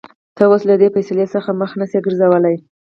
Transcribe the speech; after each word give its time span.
ته 0.35 0.43
اوس 0.49 0.61
له 0.69 0.75
دې 0.81 0.87
فېصلې 0.95 1.25
څخه 1.33 1.49
مخ 1.59 1.71
نشې 1.79 1.99
ګرځولى. 2.05 2.55